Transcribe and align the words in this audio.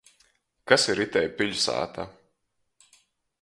Kas 0.71 0.85
ir 0.93 1.01
itei 1.03 1.29
piļsāta? 1.41 2.07